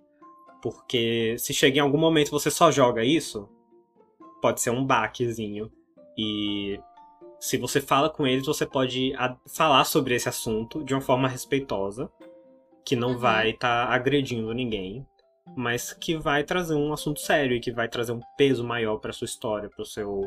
[0.62, 3.49] Porque se chega em algum momento você só joga isso,
[4.41, 5.71] pode ser um baquezinho.
[6.17, 6.79] E
[7.39, 11.27] se você fala com eles, você pode a- falar sobre esse assunto de uma forma
[11.27, 12.10] respeitosa,
[12.86, 13.17] que não Uhum.
[13.17, 15.06] vai estar agredindo ninguém,
[15.58, 19.12] mas que vai trazer um assunto sério e que vai trazer um peso maior pra
[19.12, 20.21] sua história, pro seu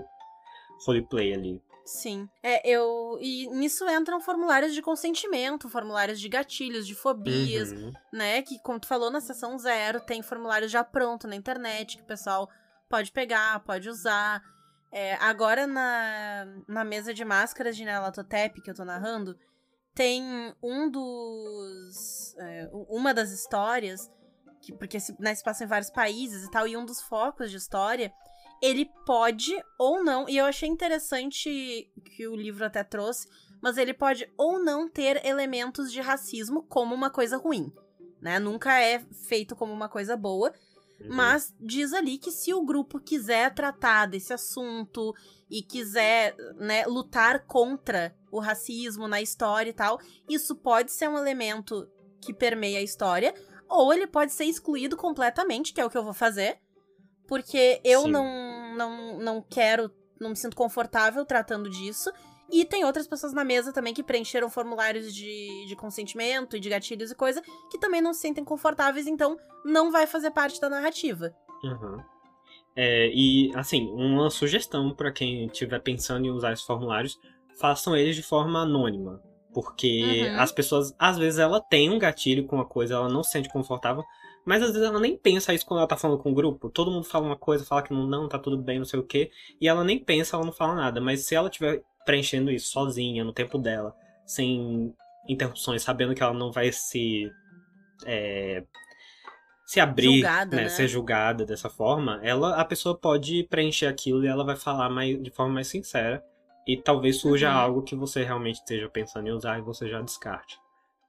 [0.87, 1.63] roleplay ali.
[1.87, 2.29] Sim.
[2.43, 3.17] É, eu.
[3.21, 7.93] E nisso entram formulários de consentimento, formulários de gatilhos, de fobias, Uhum.
[8.13, 8.43] né?
[8.43, 12.07] Que, como tu falou, na sessão zero tem formulário já pronto na internet que o
[12.07, 12.51] pessoal
[12.89, 14.43] pode pegar, pode usar.
[14.93, 19.39] É, agora na, na mesa de máscaras de Nelatotep que eu tô narrando,
[19.95, 22.35] tem um dos.
[22.39, 24.11] é, uma das histórias,
[24.61, 27.51] que, porque se, né, se passa em vários países e tal, e um dos focos
[27.51, 28.13] de história,
[28.63, 33.29] ele pode ou não, e eu achei interessante que o livro até trouxe,
[33.63, 37.73] mas ele pode ou não ter elementos de racismo como uma coisa ruim.
[38.21, 38.39] Né?
[38.39, 40.53] Nunca é feito como uma coisa boa,
[41.01, 41.09] Uhum.
[41.11, 45.15] mas diz ali que se o grupo quiser tratar desse assunto
[45.51, 51.19] e quiser né, lutar contra o racismo na história e tal, isso pode ser um
[51.19, 51.87] elemento
[52.21, 53.35] que permeia a história,
[53.69, 56.59] ou ele pode ser excluído completamente, que é o que eu vou fazer,
[57.27, 58.11] porque eu Sim.
[58.11, 62.11] não, não, não quero, não me sinto confortável tratando disso.
[62.51, 66.69] E tem outras pessoas na mesa também que preencheram formulários de, de consentimento e de
[66.69, 70.71] gatilhos e coisa, que também não se sentem confortáveis, então não vai fazer parte da
[70.71, 71.35] narrativa.
[71.65, 71.99] Uhum.
[72.77, 77.19] É, e, assim, uma sugestão pra quem estiver pensando em usar esses formulários,
[77.59, 79.21] façam eles de forma anônima.
[79.53, 80.41] Porque Uhum.
[80.41, 83.49] as pessoas, às vezes, ela tem um gatilho com uma coisa, ela não se sente
[83.49, 84.05] confortável,
[84.47, 86.71] mas às vezes ela nem pensa isso quando ela tá falando com o grupo.
[86.71, 89.03] Todo mundo fala uma coisa, fala que não, não, tá tudo bem, não sei o
[89.05, 89.31] quê,
[89.61, 91.01] e ela nem pensa, ela não fala nada.
[91.01, 94.95] Mas se ela estiver preenchendo isso sozinha, no tempo dela, sem
[95.29, 97.31] interrupções, sabendo que ela não vai se.
[98.07, 98.63] é,
[99.67, 100.69] se abrir, Julgada, né?
[100.69, 105.21] ser julgada dessa forma, ela, a pessoa pode preencher aquilo e ela vai falar mais,
[105.21, 106.23] de forma mais sincera.
[106.67, 107.57] E talvez surja Uhum.
[107.57, 110.59] algo que você realmente esteja pensando em usar e você já descarte.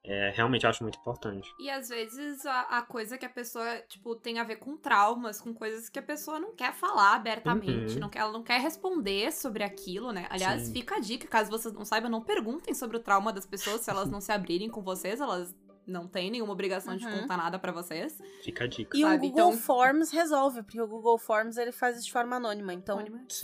[0.10, 1.54] É, realmente eu acho muito importante.
[1.60, 5.41] E às vezes a, a coisa que a pessoa, tipo, tem a ver com traumas,
[5.41, 8.00] com coisas que a pessoa não quer falar abertamente, Uhum.
[8.00, 10.26] não quer, ela não quer responder sobre aquilo, né?
[10.30, 10.74] Aliás, Sim.
[10.74, 13.89] fica a dica, caso vocês não saibam, não perguntem sobre o trauma das pessoas, se
[13.89, 15.54] elas não se abrirem com vocês, elas
[15.88, 17.21] não têm nenhuma obrigação de Uhum.
[17.21, 18.17] contar nada pra vocês.
[18.43, 18.97] Fica a dica.
[18.97, 22.12] E o Sabe, Google então- Forms resolve, porque o Google Forms ele faz isso de
[22.12, 22.97] forma anônima, então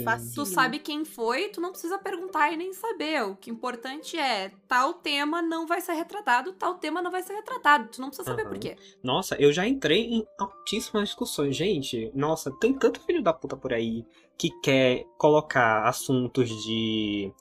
[0.04, 0.36] fácil.
[0.36, 3.24] Tu sabe quem foi, tu não precisa perguntar e nem saber.
[3.24, 7.24] O que é importante é, tal tema não vai ser retratado, tal tema não vai
[7.24, 7.88] ser retratado.
[7.90, 8.50] Tu não precisa saber Aham.
[8.52, 8.76] por quê.
[9.02, 11.56] Nossa, eu já entrei em altíssimas discussões.
[11.56, 14.06] Gente, nossa, tem tanto filho da puta por aí
[14.38, 17.32] que quer colocar assuntos de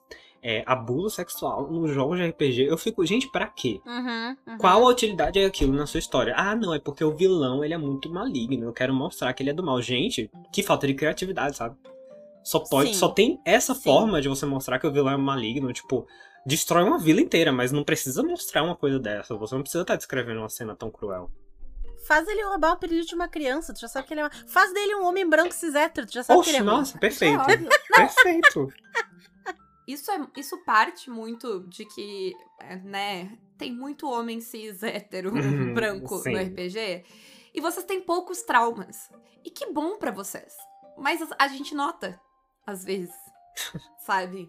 [0.42, 2.66] é, abuso sexual nos jogos de RPG.
[2.68, 3.80] Eu fico, gente, pra quê?
[3.86, 4.58] Uhum, uhum.
[4.58, 6.34] Qual a utilidade é aquilo na sua história?
[6.36, 8.64] Ah, não, é porque o vilão ele é muito maligno.
[8.64, 9.80] Eu quero mostrar que ele é do mal.
[9.80, 11.76] Gente, que falta de criatividade, sabe?
[12.42, 12.94] Só pode, Sim.
[12.94, 13.82] só tem essa Sim.
[13.82, 16.06] forma de você mostrar que o vilão é maligno, tipo,
[16.44, 19.36] destrói uma vila inteira, mas não precisa mostrar uma coisa dessa.
[19.36, 21.30] Você não precisa estar descrevendo uma cena tão cruel.
[22.04, 24.30] Faz ele roubar o apelido de uma criança, tu já sabe que ele é uma...
[24.48, 26.98] Faz dele um homem branco cis hétero, tu já sabe que Oxe, ele é nossa,
[26.98, 27.44] perfeito.
[27.94, 28.72] Perfeito.
[29.86, 35.74] Isso, é, isso parte muito de que, é, né, tem muito homem cis hétero Uhum,
[35.74, 36.32] branco sim.
[36.32, 37.04] no RPG.
[37.54, 39.10] E vocês têm poucos traumas.
[39.44, 40.54] E que bom pra vocês.
[40.96, 42.20] Mas a- a gente nota,
[42.66, 43.14] às vezes,
[44.06, 44.48] sabe?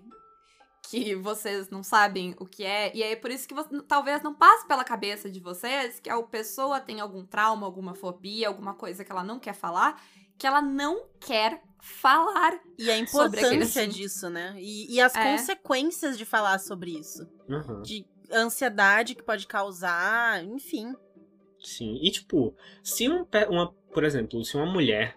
[0.90, 2.96] Que vocês não sabem o que é.
[2.96, 6.22] E é por isso que você, talvez não passe pela cabeça de vocês que a
[6.22, 10.00] pessoa tem algum trauma, alguma fobia, alguma coisa que ela não quer falar,
[10.44, 12.60] que ela não quer falar.
[12.78, 14.54] E a importância disso, né?
[14.60, 15.32] E, e as É.
[15.32, 17.26] consequências de falar sobre isso.
[17.48, 17.82] Uhum.
[17.82, 20.94] De ansiedade que pode causar, enfim.
[21.62, 21.98] Sim.
[22.02, 22.54] E tipo,
[22.84, 25.16] se um, uma, por exemplo, se uma mulher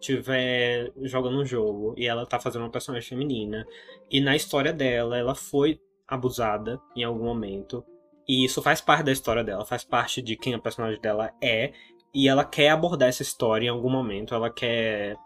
[0.00, 3.66] tiver jogando um jogo e ela tá fazendo uma personagem feminina
[4.10, 7.82] e na história dela ela foi abusada em algum momento
[8.28, 11.72] e isso faz parte da história dela, faz parte de quem a personagem dela é
[12.14, 15.16] e ela quer abordar essa história em algum momento, ela quer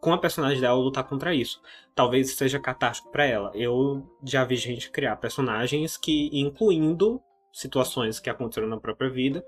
[0.00, 1.62] com a personagem dela lutar contra isso.
[1.94, 3.50] Talvez seja catástrofe pra ela.
[3.54, 9.42] Eu já vi gente criar personagens que incluindo situações que aconteceram na própria vida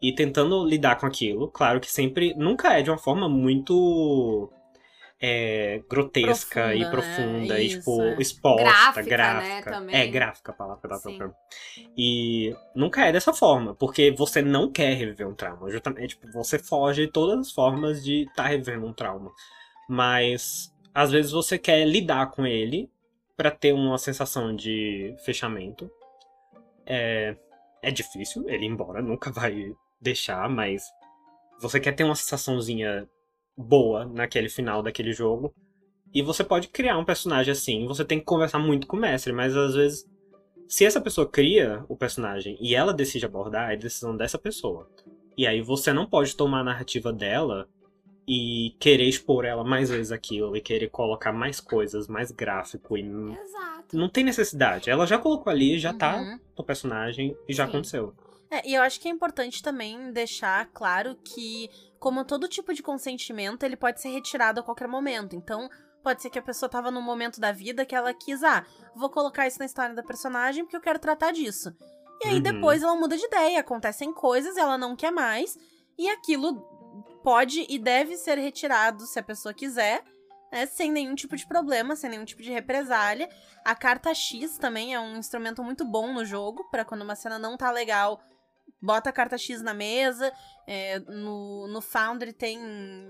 [0.00, 1.48] e tentando lidar com aquilo.
[1.48, 2.34] Claro que sempre.
[2.34, 4.50] Nunca é de uma forma muito.
[5.20, 6.90] É, grotesca e Profunda, né?
[6.90, 8.16] profunda e, Isso, tipo, é.
[8.22, 9.80] exposta, Gráfica, gráfica.
[9.80, 10.02] né.
[10.02, 11.02] É, gráfica a palavra Sim.
[11.02, 11.34] procurando.
[11.96, 15.70] E nunca é dessa forma, porque você não quer reviver um trauma.
[15.70, 19.30] Justamente, tipo, você foge de todas as formas de estar revivendo um trauma.
[19.88, 22.90] Mas, às vezes, você quer lidar com ele
[23.36, 25.90] pra ter uma sensação de fechamento.
[26.86, 27.36] É,
[27.82, 30.84] é difícil ele ir embora, nunca vai deixar, mas
[31.60, 33.06] você quer ter uma sensaçãozinha
[33.60, 35.54] boa naquele final daquele jogo.
[36.12, 39.32] E você pode criar um personagem assim, você tem que conversar muito com o mestre,
[39.32, 40.04] mas às vezes,
[40.68, 44.88] se essa pessoa cria o personagem e ela decide abordar, é decisão dessa pessoa.
[45.36, 47.68] E aí você não pode tomar a narrativa dela
[48.26, 53.02] e querer expor ela mais vezes aquilo, e querer colocar mais coisas, mais gráfico, e
[53.02, 53.96] Exato.
[53.96, 54.90] não tem necessidade.
[54.90, 56.38] Ela já colocou ali, já tá Uhum.
[56.58, 57.70] no personagem e já Sim.
[57.70, 58.14] aconteceu.
[58.50, 61.70] É, e eu acho que é importante também deixar claro que,
[62.00, 65.36] como todo tipo de consentimento, ele pode ser retirado a qualquer momento.
[65.36, 65.68] Então,
[66.02, 68.64] pode ser que a pessoa tava num momento da vida que ela quis, ah,
[68.96, 71.72] vou colocar isso na história da personagem porque eu quero tratar disso.
[72.24, 72.42] E aí Uhum.
[72.42, 75.56] depois ela muda de ideia, acontecem coisas, ela não quer mais,
[75.98, 76.60] e aquilo
[77.22, 80.02] pode e deve ser retirado se a pessoa quiser.
[80.52, 83.28] né, sem nenhum tipo de problema, sem nenhum tipo de represália.
[83.64, 87.38] A carta X também é um instrumento muito bom no jogo, pra quando uma cena
[87.38, 88.20] não tá legal,
[88.80, 90.32] bota a carta X na mesa.
[90.66, 92.58] É, no, no Foundry tem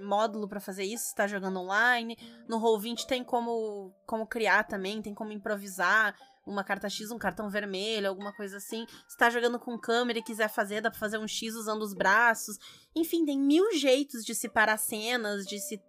[0.02, 2.16] módulo pra fazer isso, se tá jogando online.
[2.48, 7.48] No Roll20 tem como, como criar também, tem como improvisar uma carta X, um cartão
[7.48, 8.86] vermelho, alguma coisa assim.
[9.06, 11.94] Se tá jogando com câmera e quiser fazer, dá pra fazer um X usando os
[11.94, 12.56] braços.
[12.96, 15.80] Enfim, tem mil jeitos de se parar cenas, de se.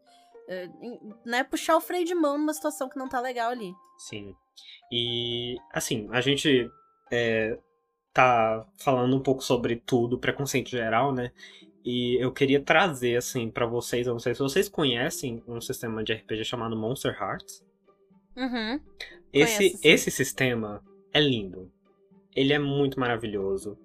[0.50, 0.70] eh,
[1.26, 3.74] né, puxar o freio de mão numa situação que não tá legal ali.
[3.98, 4.36] Sim.
[4.92, 6.70] E, assim, a gente
[7.12, 7.58] é,
[8.14, 11.32] tá falando um pouco sobre tudo, preconceito geral, né?
[11.84, 16.04] E eu queria trazer, assim, pra vocês, eu não sei se vocês conhecem um sistema
[16.04, 17.64] de RPG chamado Monster Hearts.
[18.36, 18.80] Uhum.
[19.34, 21.72] Esse, Conheço, esse sistema é lindo.
[22.36, 23.78] Ele é muito maravilhoso.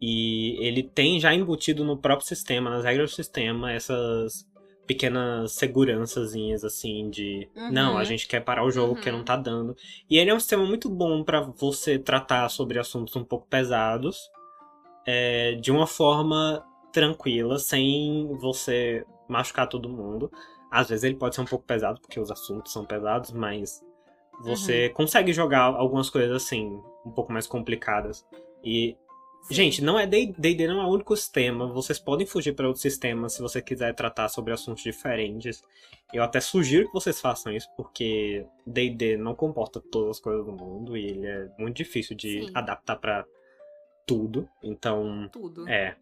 [0.00, 4.46] E ele tem já embutido no próprio sistema, nas regras do sistema, essas
[4.86, 7.70] pequenas segurançazinhas assim de Uhum.
[7.72, 8.94] não, a gente quer parar o jogo Uhum.
[8.94, 9.76] porque não tá dando.
[10.08, 14.30] E ele é um sistema muito bom pra você tratar sobre assuntos um pouco pesados
[15.06, 20.30] é, de uma forma tranquila, sem você machucar todo mundo.
[20.70, 23.82] Às vezes ele pode ser um pouco pesado, porque os assuntos são pesados, mas
[24.42, 28.26] você consegue jogar algumas coisas assim, um pouco mais complicadas.
[28.62, 28.96] E,
[29.44, 29.54] Sim.
[29.54, 31.66] gente, não é D&D não é o único sistema.
[31.66, 35.62] Vocês podem fugir para outros sistemas se você quiser tratar sobre assuntos diferentes.
[36.12, 40.52] Eu até sugiro que vocês façam isso, porque D&D não comporta todas as coisas do
[40.52, 42.50] mundo e ele é muito difícil de Sim.
[42.54, 43.24] adaptar pra
[44.06, 44.48] tudo.
[44.62, 45.68] Então, Tudo.
[45.68, 45.96] é.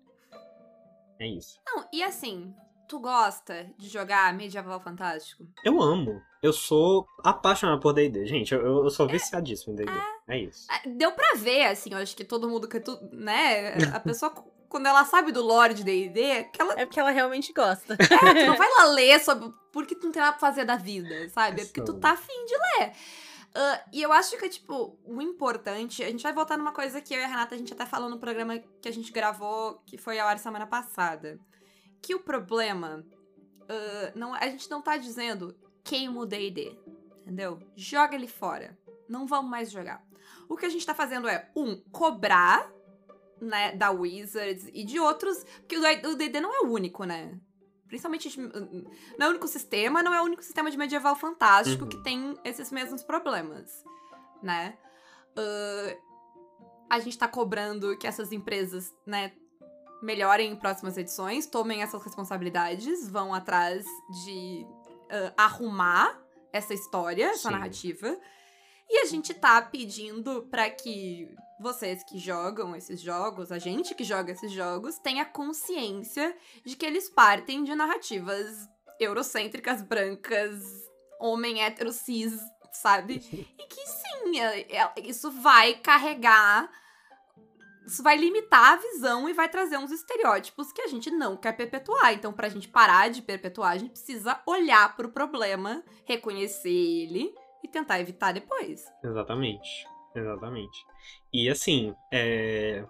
[1.19, 1.61] É isso.
[1.67, 2.53] Não, e assim,
[2.93, 5.47] tu gosta de jogar medieval fantástico?
[5.65, 6.21] Eu amo.
[6.43, 8.27] Eu sou apaixonado por D&D.
[8.27, 9.93] Gente, eu, eu sou viciadíssimo em D&D.
[10.29, 10.67] É isso.
[10.71, 14.31] Ah, Deu pra ver, assim, eu acho que todo mundo que tu, né, a pessoa
[14.69, 17.97] quando ela sabe do lore de D&D, que ela É porque ela realmente gosta.
[17.97, 20.77] tu não vai lá ler sobre por que tu não tem nada pra fazer da
[20.77, 21.63] vida, sabe?
[21.63, 22.93] É porque tu tá afim de ler.
[23.55, 26.03] Ah, e eu acho que, tipo, o importante.
[26.05, 28.11] A gente vai voltar numa coisa que eu e a Renata a gente até falou
[28.11, 31.39] no programa que a gente gravou, que foi a hora semana passada.
[32.03, 33.07] Que o problema.
[33.69, 36.77] ah, não, a gente não tá dizendo queima o DD.
[37.23, 37.61] Entendeu?
[37.77, 38.77] Joga ele fora.
[39.09, 40.05] Não vamos mais jogar.
[40.49, 42.71] O que a gente tá fazendo é, um, cobrar,
[43.41, 45.45] né, da Wizards e de outros.
[45.61, 47.39] Porque o DD não é o único, né?
[47.87, 48.29] Principalmente.
[48.29, 48.39] de-
[49.19, 51.89] Não é o único sistema, não é o único sistema de medieval fantástico Uhum.
[51.91, 53.85] que tem esses mesmos problemas,
[54.43, 54.77] né?
[55.37, 55.97] Ah,
[56.91, 59.33] a gente tá cobrando que essas empresas, né,
[60.03, 63.85] melhorem em próximas edições, tomem essas responsabilidades, vão atrás
[64.25, 66.21] de uh, arrumar
[66.53, 67.53] essa história, essa Sim.
[67.55, 68.17] narrativa.
[68.89, 74.05] E a gente tá pedindo pra que vocês que jogam esses jogos, a gente que
[74.05, 78.69] joga esses jogos, tenha consciência de que eles partem de narrativas
[79.01, 80.63] eurocêntricas, brancas,
[81.21, 82.39] homem hétero cis,
[82.73, 83.15] sabe?
[83.59, 86.69] E que sim, é- é- isso vai carregar.
[87.87, 91.53] Isso vai limitar a visão e vai trazer uns estereótipos que a gente não quer
[91.57, 92.13] perpetuar.
[92.13, 97.69] Então, pra gente parar de perpetuar, a gente precisa olhar pro problema, reconhecer ele e
[97.69, 98.85] tentar evitar depois.
[99.05, 99.87] Exatamente.
[100.15, 100.85] Exatamente.
[101.33, 102.85] E assim, é...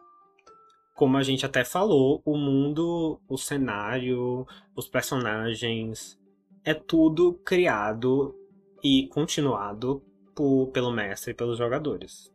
[0.94, 6.18] como a gente até falou, o mundo, o cenário, os personagens,
[6.64, 8.34] é tudo criado
[8.82, 10.02] e continuado
[10.34, 12.30] por, pelo mestre e pelos jogadores.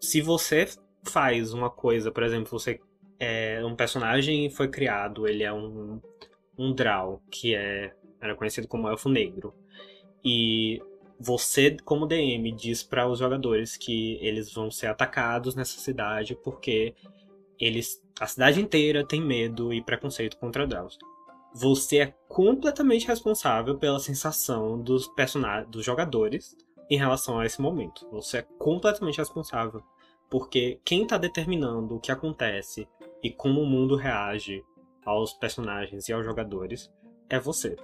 [0.00, 0.68] Se você
[1.06, 2.80] faz uma coisa, por exemplo, você
[3.18, 6.00] é um personagem foi criado, ele é um
[6.56, 9.52] um Drow, que é era conhecido como elfo negro.
[10.24, 10.80] E
[11.20, 16.94] você, como DM, diz para os jogadores que eles vão ser atacados nessa cidade porque
[17.60, 20.98] eles, a cidade inteira tem medo e preconceito contra Drows.
[21.54, 26.56] Você é completamente responsável pela sensação dos personagens, dos jogadores
[26.90, 28.08] em relação a esse momento.
[28.10, 29.82] Você é completamente responsável
[30.34, 32.88] porque quem tá determinando o que acontece
[33.22, 34.64] e como o mundo reage
[35.06, 36.92] aos personagens e aos jogadores
[37.30, 37.76] é você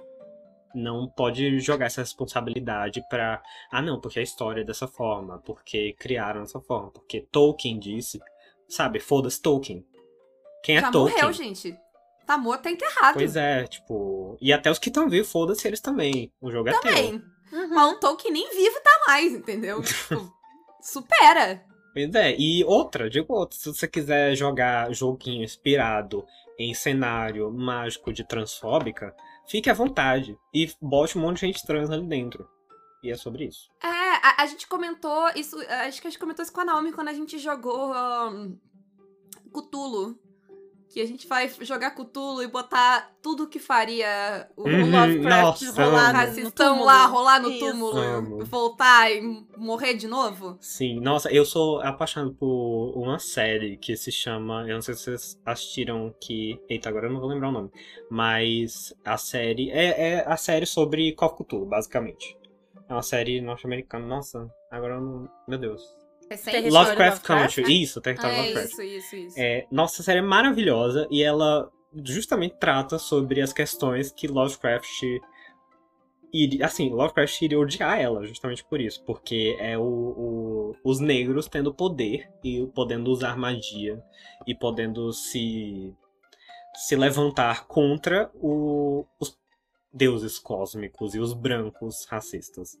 [0.75, 3.41] não pode jogar essa responsabilidade pra.
[3.71, 8.19] Ah, não, porque a história é dessa forma, porque criaram dessa forma, porque Tolkien disse.
[8.67, 9.85] Sabe, foda-se Tolkien.
[10.61, 11.19] Quem é Já Tolkien?
[11.21, 11.79] morreu, gente.
[12.25, 13.13] Tá morto, tá enterrado.
[13.13, 14.37] Pois é, tipo.
[14.41, 16.29] E até os que estão vivos, foda-se eles também.
[16.41, 16.81] O jogo é teu.
[16.81, 17.13] Também.
[17.53, 17.69] Uhum.
[17.69, 19.81] Mas o Tolkien nem vivo tá mais, entendeu?
[19.87, 20.33] Tipo,
[20.81, 21.70] supera.
[21.93, 26.25] Pois é, e outra, digo outra, se você quiser jogar joguinho inspirado
[26.57, 29.15] em cenário mágico de transfóbica,
[29.47, 30.37] fique à vontade.
[30.53, 32.47] E bote um monte de gente trans ali dentro.
[33.03, 33.69] E é sobre isso.
[33.83, 36.93] É, a, a gente comentou isso, acho que a gente comentou isso com a Naomi
[36.93, 38.57] quando a gente jogou um.
[40.91, 45.83] Que a gente vai jogar Cthulhu e botar tudo que faria o Uhum, Lovecraft nossa,
[45.85, 46.85] rolar racistão túmulo.
[46.85, 47.59] lá, rolar no Isso.
[47.65, 48.43] túmulo, Amo.
[48.45, 49.21] voltar e
[49.57, 50.57] morrer de novo.
[50.59, 54.67] Sim, nossa, eu sou apaixonado por uma série que se chama.
[54.67, 56.59] Eu não sei se vocês assistiram que.
[56.67, 57.71] Eita, agora eu não vou lembrar o nome.
[58.09, 59.71] Mas a série.
[59.71, 62.37] É, é a série sobre Cthulhu, basicamente.
[62.89, 64.05] É uma série norte-americana.
[64.05, 65.29] Nossa, agora eu não.
[65.47, 66.00] Meu Deus.
[66.31, 66.69] Recente.
[66.69, 67.55] Lovecraft Lovecraft?
[67.55, 67.81] Country.
[67.83, 68.69] Isso, Território É Lovecraft.
[68.71, 69.39] isso, isso, isso.
[69.39, 71.71] É, nossa, a série é maravilhosa e ela
[72.03, 75.03] justamente trata sobre as questões que Lovecraft.
[76.33, 79.03] iria- Assim, Lovecraft iria odiar ela, justamente por isso.
[79.03, 84.01] Porque é o, o- os negros tendo poder e podendo usar magia
[84.47, 85.93] e podendo se.
[86.73, 89.37] se levantar contra o- os
[89.93, 92.79] deuses cósmicos e os brancos racistas.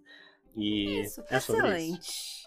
[0.55, 2.40] E Isso, é sobre isso.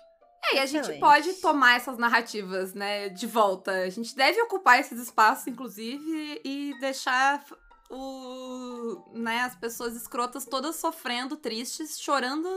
[0.52, 3.70] É, e a gente pode tomar essas narrativas, né, de volta.
[3.70, 7.44] A gente deve ocupar esses espaços, inclusive, e deixar
[7.90, 12.48] o, né, as pessoas escrotas todas sofrendo, tristes, chorando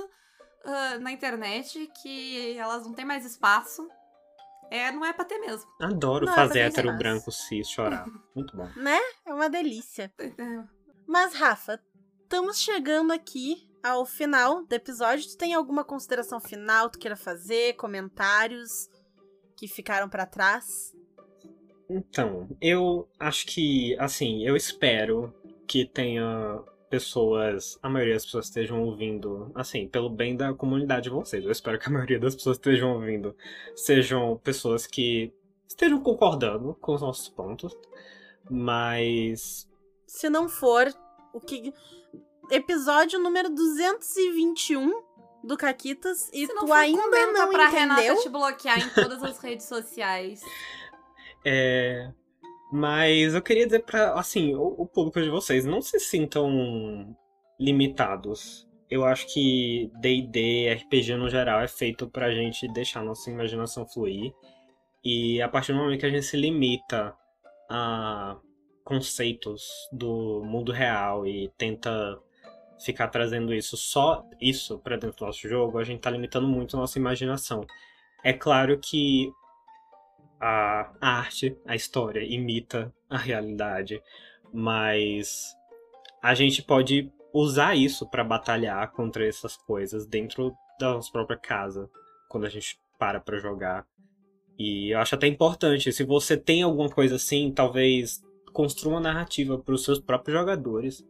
[0.65, 3.87] ah, na internet que elas não têm mais espaço.
[4.69, 5.69] É, não é pra ter mesmo.
[5.81, 6.99] Adoro Não, é fazer ter hétero espaço.
[6.99, 8.05] branco cis chorar.
[8.35, 8.69] Muito bom.
[8.75, 8.99] Né?
[9.25, 10.11] É uma delícia.
[11.07, 11.81] Mas, Rafa,
[12.23, 15.27] estamos chegando aqui ao final do episódio.
[15.27, 17.73] Tu tem alguma consideração final que tu queira fazer?
[17.73, 18.89] Comentários
[19.55, 20.95] que ficaram pra trás?
[21.89, 25.33] Então, eu acho que, assim, eu espero
[25.67, 31.09] que tenha pessoas, a maioria das pessoas estejam ouvindo, assim, pelo bem da comunidade de
[31.09, 31.43] vocês.
[31.43, 33.35] Eu espero que a maioria das pessoas estejam ouvindo
[33.75, 35.33] sejam pessoas que
[35.67, 37.77] estejam concordando com os nossos pontos,
[38.49, 39.67] mas
[40.07, 40.87] Se não for,
[41.33, 41.73] o que.
[42.49, 45.03] Episódio número 221
[45.43, 47.01] do Caquitas e tu ainda
[47.33, 47.79] não pra entendeu?
[47.79, 50.41] Renata te bloquear em todas as redes sociais.
[51.45, 52.11] É.
[52.73, 57.15] Mas eu queria dizer pra, assim, o, o público de vocês, não se sintam
[57.57, 58.67] limitados.
[58.89, 64.33] Eu acho que D&D, RPG no geral, é feito pra gente deixar nossa imaginação fluir.
[65.01, 67.15] E a partir do momento que a gente se limita
[67.69, 68.35] a
[68.83, 72.19] conceitos do mundo real e tenta
[72.79, 76.75] ficar trazendo isso só isso pra dentro do nosso jogo, a gente tá limitando muito
[76.75, 77.65] a nossa imaginação.
[78.23, 79.31] É claro que
[80.39, 84.01] a arte, a história imita a realidade,
[84.53, 85.55] mas
[86.21, 91.89] a gente pode usar isso pra batalhar contra essas coisas dentro da nossa própria casa,
[92.29, 93.85] quando a gente para pra jogar.
[94.57, 98.21] E eu acho até importante, se você tem alguma coisa assim, talvez
[98.53, 101.05] construa uma narrativa para os seus próprios jogadores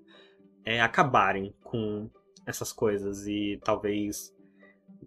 [0.67, 2.09] é, acabarem com
[2.45, 4.35] essas coisas e talvez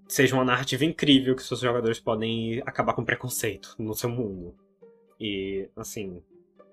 [0.09, 4.55] seja uma narrativa incrível que seus jogadores podem acabar com preconceito no seu mundo.
[5.21, 6.23] E, assim,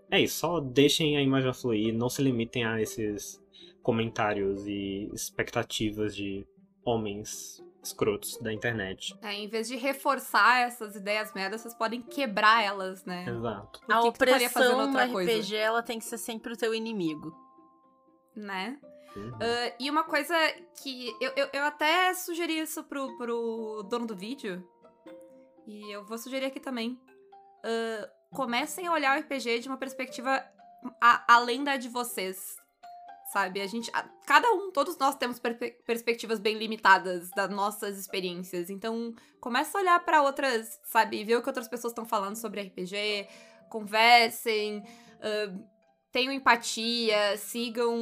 [0.10, 0.40] é isso.
[0.40, 3.44] Só deixem a imagem fluir, não se limitem a esses
[3.84, 6.48] comentários e expectativas de
[6.86, 9.14] homens escrotos da internet.
[9.22, 13.26] É, em vez de reforçar essas ideias merdas, vocês podem quebrar elas, né?
[13.28, 13.82] Exato.
[13.82, 15.58] Por a que que fazendo opressão no outra RPG, coisa?
[15.58, 17.47] ela tem que ser sempre o teu inimigo.
[18.38, 18.80] Né?
[19.16, 19.32] Uhum.
[19.42, 20.36] Ah, e uma coisa
[20.84, 24.64] que eu, eu, eu até sugeri isso pro, pro dono do vídeo,
[25.66, 27.00] e eu vou sugerir aqui também.
[27.64, 30.44] Ah, comecem a olhar o RPG de uma perspectiva
[31.02, 32.58] a- além da de vocês.
[33.34, 33.60] Sabe?
[33.60, 33.90] A gente.
[33.94, 38.70] a- cada um, todos nós temos perpe- perspectivas bem limitadas das nossas experiências.
[38.70, 41.24] Então, começa a olhar pra outras, sabe?
[41.26, 43.28] Ver o que outras pessoas estão falando sobre RPG,
[43.70, 44.84] conversem,
[45.22, 45.54] ah,
[46.18, 47.96] tenham empatia, sigam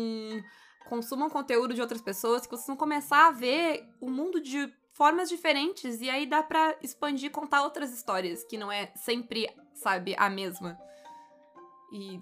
[0.88, 5.28] consumam conteúdo de outras pessoas, que vocês vão começar a ver o mundo de formas
[5.28, 10.16] diferentes e aí dá pra expandir e contar outras histórias, que não é sempre, sabe,
[10.18, 10.80] a mesma.
[11.92, 12.22] E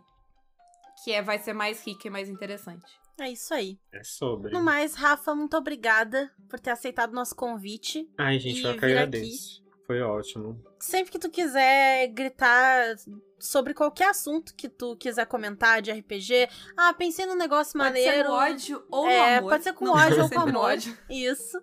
[1.03, 2.99] que é, vai ser mais rica e mais interessante.
[3.19, 3.77] É isso aí.
[3.91, 4.51] É sobre.
[4.51, 8.09] No mais, Rafa, muito obrigada por ter aceitado o nosso convite.
[8.17, 9.63] Ai, gente, eu que agradeço.
[9.85, 10.59] Foi ótimo.
[10.79, 12.95] Sempre que tu quiser gritar
[13.43, 18.05] sobre qualquer assunto que tu quiser comentar de RPG, ah, pensei num negócio Pode ser
[18.07, 18.29] maneiro.
[18.29, 19.49] no ódio ou É, no amor.
[19.51, 20.63] pode ser com Não, ódio ou com amor.
[20.71, 20.97] ódio.
[21.09, 21.61] Isso.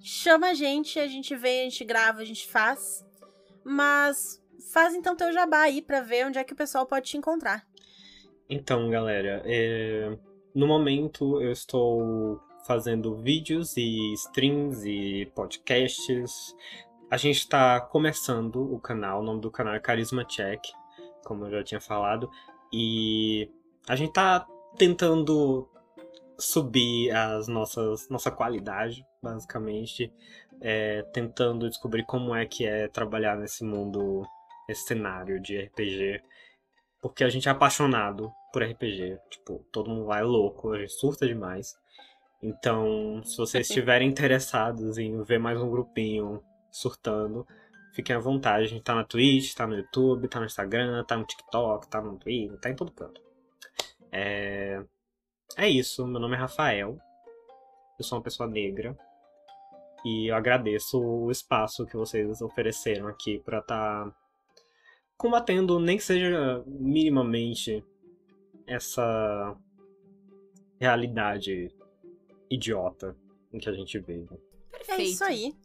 [0.00, 3.04] Chama a gente, a gente vem, a gente grava, a gente faz.
[3.62, 4.42] Mas
[4.72, 7.66] faz então teu jabá aí pra ver onde é que o pessoal pode te encontrar.
[8.48, 10.16] Então, galera, é,
[10.54, 16.54] no momento eu estou fazendo vídeos e streams e podcasts.
[17.10, 20.62] A gente está começando o canal, o nome do canal é Carisma Check,
[21.24, 22.30] como eu já tinha falado,
[22.72, 23.50] e
[23.88, 24.46] a gente tá
[24.76, 25.68] tentando
[26.38, 30.12] subir as nossas nossa qualidade, basicamente,
[30.60, 34.26] é, tentando descobrir como é que é trabalhar nesse mundo,
[34.68, 36.22] nesse cenário de RPG.
[37.00, 39.18] Porque a gente é apaixonado por RPG.
[39.30, 41.76] Tipo, todo mundo lá é louco, a gente surta demais.
[42.42, 47.46] Então, se vocês estiverem interessados em ver mais um grupinho surtando,
[47.94, 48.64] fiquem à vontade.
[48.64, 52.02] A gente tá na Twitch, tá no YouTube, tá no Instagram, tá no TikTok, tá
[52.02, 53.22] no Twitter, tá em todo canto.
[54.12, 54.82] É,
[55.56, 56.98] é isso, meu nome é Rafael.
[57.98, 58.96] Eu sou uma pessoa negra.
[60.04, 64.14] E eu agradeço o espaço que vocês ofereceram aqui pra estar
[65.16, 67.82] combatendo, nem que seja minimamente,
[68.66, 69.56] essa
[70.78, 71.74] realidade
[72.50, 73.16] idiota
[73.52, 74.36] em que a gente vive.
[74.70, 75.00] Perfeito.
[75.00, 75.63] É isso aí.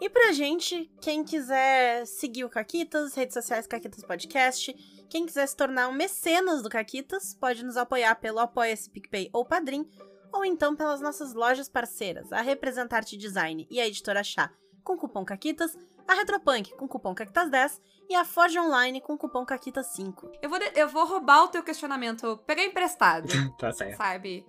[0.00, 4.72] E pra gente, quem quiser seguir o Caquitas, redes sociais Caquitas Podcast,
[5.08, 9.44] quem quiser se tornar um mecenas do Caquitas, pode nos apoiar pelo Apoia-se PicPay ou
[9.44, 9.88] Padrim,
[10.32, 14.50] ou então pelas nossas lojas parceiras, a Representarte Design e a Editora Chá,
[14.82, 15.76] com cupom Caquitas,
[16.06, 17.80] a Retropunk com cupom Caquitas10
[18.10, 20.38] e a Forge Online com cupom Caquitas5.
[20.42, 23.28] Eu vou, eu vou roubar o teu questionamento, pegar emprestado.
[23.58, 23.96] tá certo.
[23.96, 24.46] sabe?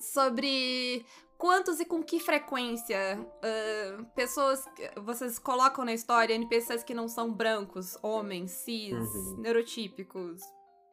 [0.00, 1.04] Sobre
[1.38, 2.98] quantos e com que frequência
[3.42, 9.36] ah, pessoas que vocês colocam na história NPCs que não são brancos, homens, cis, Uhum.
[9.38, 10.42] neurotípicos,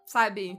[0.05, 0.57] sabe?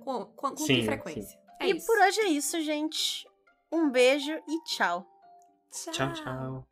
[0.00, 1.38] Com, com- com Sim, que frequência?
[1.60, 1.86] É e isso.
[1.86, 3.26] por hoje é isso, gente.
[3.70, 5.04] Um beijo e tchau.
[5.70, 6.67] Tchau, tchau.